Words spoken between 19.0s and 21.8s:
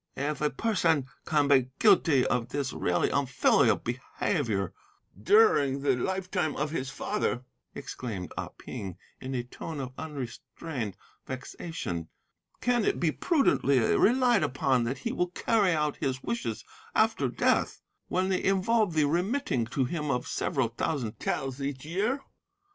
remitting to him of several thousand taels